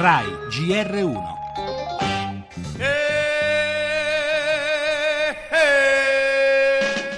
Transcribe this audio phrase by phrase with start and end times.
[0.00, 1.16] RAI GR1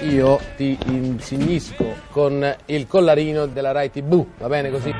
[0.09, 4.91] Io ti insignisco con il collarino della Rai TV, va bene così?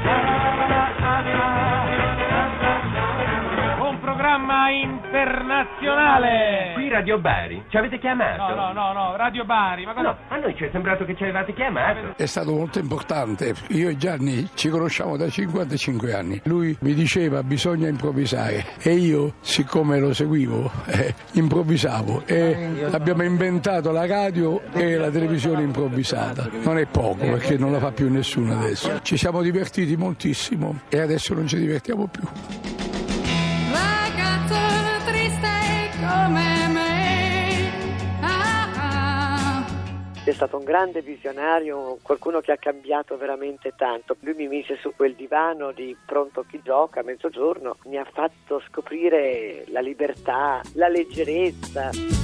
[4.31, 6.71] Programma internazionale!
[6.75, 8.55] Qui Radio Bari, ci avete chiamato?
[8.55, 10.07] No, no, no, no, Radio Bari, ma cosa...
[10.07, 12.15] No, a noi ci è sembrato che ci avevate chiamato.
[12.15, 13.53] È stato molto importante.
[13.71, 16.39] Io e Gianni ci conosciamo da 55 anni.
[16.45, 23.91] Lui mi diceva bisogna improvvisare e io, siccome lo seguivo, eh, improvvisavo e abbiamo inventato
[23.91, 26.48] la radio e la televisione improvvisata.
[26.63, 29.02] Non è poco perché non la fa più nessuno adesso.
[29.02, 32.80] Ci siamo divertiti moltissimo e adesso non ci divertiamo più.
[40.31, 44.16] È stato un grande visionario, qualcuno che ha cambiato veramente tanto.
[44.22, 48.62] Lui mi mise su quel divano di pronto chi gioca a mezzogiorno, mi ha fatto
[48.66, 52.20] scoprire la libertà, la leggerezza.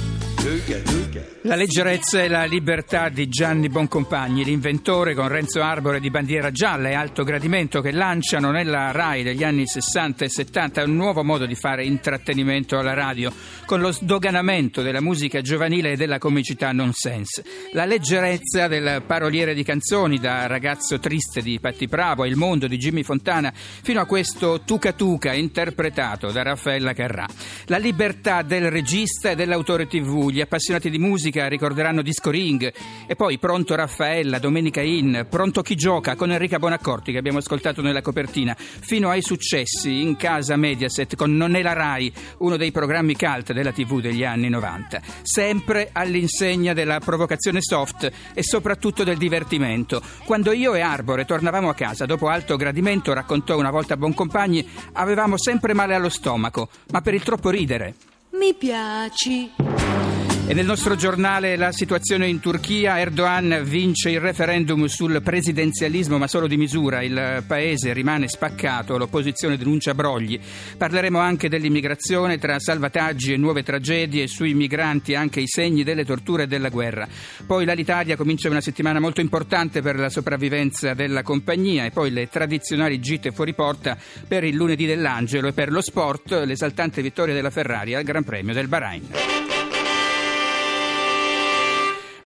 [1.42, 6.90] La leggerezza e la libertà di Gianni Boncompagni, l'inventore con Renzo Arbore di bandiera gialla
[6.90, 11.46] e alto gradimento che lanciano nella RAI degli anni 60 e 70 un nuovo modo
[11.46, 13.32] di fare intrattenimento alla radio,
[13.66, 17.44] con lo sdoganamento della musica giovanile e della comicità nonsense.
[17.72, 22.66] La leggerezza del paroliere di canzoni, da ragazzo triste di Patti Bravo e Il mondo
[22.66, 27.26] di Jimmy Fontana, fino a questo Tuca Tuca interpretato da Raffaella Carrà.
[27.66, 32.72] La libertà del regista e dell'autore TV, gli appassionati di musica ricorderanno Disco Ring
[33.06, 37.82] e poi Pronto Raffaella, Domenica In, Pronto Chi Gioca con Enrica Bonaccorti che abbiamo ascoltato
[37.82, 42.72] nella copertina, fino ai successi in casa Mediaset con Non è la Rai, uno dei
[42.72, 45.00] programmi cult della TV degli anni 90.
[45.22, 50.02] Sempre all'insegna della provocazione soft e soprattutto del divertimento.
[50.24, 55.38] Quando io e Arbore tornavamo a casa dopo alto gradimento, raccontò una volta Boncompagni, avevamo
[55.38, 57.94] sempre male allo stomaco, ma per il troppo ridere.
[58.32, 60.07] Mi piaci.
[60.48, 66.26] E nel nostro giornale la situazione in Turchia, Erdogan vince il referendum sul presidenzialismo ma
[66.26, 70.40] solo di misura, il paese rimane spaccato, l'opposizione denuncia brogli.
[70.74, 76.44] Parleremo anche dell'immigrazione tra salvataggi e nuove tragedie, sui migranti anche i segni delle torture
[76.44, 77.06] e della guerra.
[77.46, 82.26] Poi l'Alitalia comincia una settimana molto importante per la sopravvivenza della compagnia e poi le
[82.30, 87.50] tradizionali gite fuori porta per il lunedì dell'Angelo e per lo sport l'esaltante vittoria della
[87.50, 89.37] Ferrari al Gran Premio del Bahrain.